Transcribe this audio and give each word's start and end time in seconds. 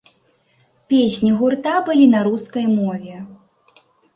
Песні 0.93 1.31
гурта 1.41 1.75
былі 1.91 2.05
на 2.17 2.25
рускай 2.31 2.65
мове. 2.79 3.15